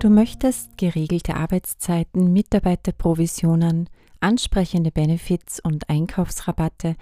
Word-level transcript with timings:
Du 0.00 0.10
möchtest 0.10 0.78
geregelte 0.78 1.34
Arbeitszeiten, 1.34 2.32
Mitarbeiterprovisionen, 2.32 3.90
ansprechende 4.20 4.92
Benefits 4.92 5.58
und 5.58 5.90
Einkaufsrabatte 5.90 6.94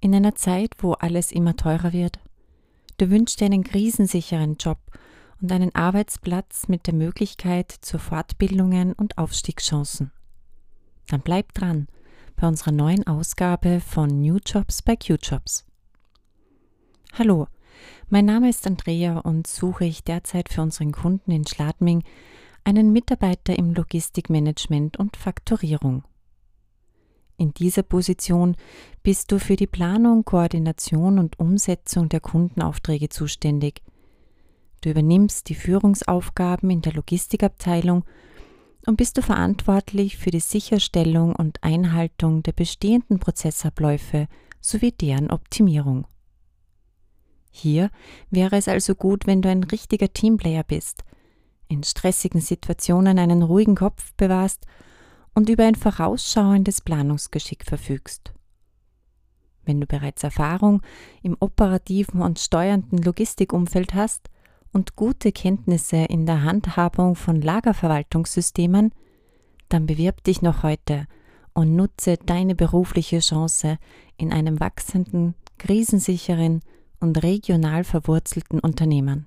in 0.00 0.14
einer 0.14 0.34
Zeit, 0.34 0.70
wo 0.78 0.92
alles 0.92 1.30
immer 1.30 1.56
teurer 1.56 1.92
wird? 1.92 2.18
Du 2.96 3.10
wünschst 3.10 3.42
dir 3.42 3.44
einen 3.44 3.64
krisensicheren 3.64 4.56
Job 4.56 4.78
und 5.42 5.52
einen 5.52 5.74
Arbeitsplatz 5.74 6.68
mit 6.68 6.86
der 6.86 6.94
Möglichkeit 6.94 7.70
zu 7.70 7.98
Fortbildungen 7.98 8.94
und 8.94 9.18
Aufstiegschancen. 9.18 10.10
Dann 11.08 11.20
bleib 11.20 11.52
dran 11.52 11.86
bei 12.36 12.48
unserer 12.48 12.72
neuen 12.72 13.06
Ausgabe 13.06 13.80
von 13.80 14.22
New 14.22 14.38
Jobs 14.44 14.80
bei 14.80 14.96
Q-Jobs. 14.96 15.66
Hallo, 17.12 17.46
mein 18.08 18.24
Name 18.24 18.48
ist 18.48 18.66
Andrea 18.66 19.18
und 19.18 19.46
suche 19.46 19.84
ich 19.84 20.02
derzeit 20.02 20.48
für 20.48 20.62
unseren 20.62 20.92
Kunden 20.92 21.30
in 21.30 21.46
Schladming 21.46 22.04
einen 22.68 22.92
Mitarbeiter 22.92 23.58
im 23.58 23.72
Logistikmanagement 23.72 24.98
und 24.98 25.16
Faktorierung. 25.16 26.04
In 27.38 27.54
dieser 27.54 27.82
Position 27.82 28.56
bist 29.02 29.32
du 29.32 29.38
für 29.38 29.56
die 29.56 29.66
Planung, 29.66 30.26
Koordination 30.26 31.18
und 31.18 31.38
Umsetzung 31.38 32.10
der 32.10 32.20
Kundenaufträge 32.20 33.08
zuständig. 33.08 33.80
Du 34.82 34.90
übernimmst 34.90 35.48
die 35.48 35.54
Führungsaufgaben 35.54 36.68
in 36.68 36.82
der 36.82 36.92
Logistikabteilung 36.92 38.04
und 38.84 38.96
bist 38.98 39.16
du 39.16 39.22
verantwortlich 39.22 40.18
für 40.18 40.30
die 40.30 40.40
Sicherstellung 40.40 41.34
und 41.34 41.64
Einhaltung 41.64 42.42
der 42.42 42.52
bestehenden 42.52 43.18
Prozessabläufe 43.18 44.28
sowie 44.60 44.92
deren 44.92 45.30
Optimierung. 45.30 46.06
Hier 47.50 47.88
wäre 48.30 48.56
es 48.56 48.68
also 48.68 48.94
gut, 48.94 49.26
wenn 49.26 49.40
du 49.40 49.48
ein 49.48 49.64
richtiger 49.64 50.12
Teamplayer 50.12 50.64
bist, 50.64 51.02
in 51.68 51.82
stressigen 51.82 52.40
Situationen 52.40 53.18
einen 53.18 53.42
ruhigen 53.42 53.74
Kopf 53.74 54.12
bewahrst 54.16 54.66
und 55.34 55.48
über 55.48 55.64
ein 55.64 55.74
vorausschauendes 55.74 56.80
Planungsgeschick 56.80 57.64
verfügst. 57.64 58.32
Wenn 59.64 59.80
du 59.80 59.86
bereits 59.86 60.24
Erfahrung 60.24 60.82
im 61.22 61.36
operativen 61.40 62.22
und 62.22 62.38
steuernden 62.38 62.98
Logistikumfeld 62.98 63.94
hast 63.94 64.30
und 64.72 64.96
gute 64.96 65.30
Kenntnisse 65.30 65.96
in 65.96 66.24
der 66.24 66.42
Handhabung 66.42 67.14
von 67.14 67.40
Lagerverwaltungssystemen, 67.40 68.92
dann 69.68 69.86
bewirb 69.86 70.24
dich 70.24 70.40
noch 70.40 70.62
heute 70.62 71.06
und 71.52 71.76
nutze 71.76 72.16
deine 72.16 72.54
berufliche 72.54 73.18
Chance 73.18 73.78
in 74.16 74.32
einem 74.32 74.58
wachsenden, 74.58 75.34
krisensicheren 75.58 76.62
und 77.00 77.22
regional 77.22 77.84
verwurzelten 77.84 78.60
Unternehmen. 78.60 79.26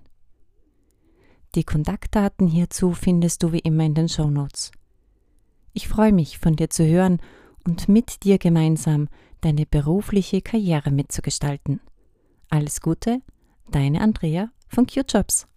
Die 1.56 1.66
Kontaktdaten 1.66 2.48
hierzu 2.48 2.94
findest 2.94 3.44
du 3.44 3.52
wie 3.52 3.60
immer 3.60 3.84
in 3.84 3.94
den 3.94 4.08
Shownotes. 4.08 4.72
Ich 5.74 5.88
freue 5.88 6.14
mich, 6.14 6.40
von 6.40 6.56
dir 6.56 6.70
zu 6.70 6.86
hören 6.86 7.20
und 7.66 7.90
mit 7.90 8.24
dir 8.24 8.38
gemeinsam 8.38 9.10
deine 9.42 9.66
berufliche 9.66 10.42
Karriere 10.42 10.92
mitzugestalten. 10.92 11.82
Alles 12.50 12.80
Gute, 12.82 13.22
deine 13.70 14.02
Andrea 14.02 14.50
von 14.70 14.86
QJobs. 14.86 15.48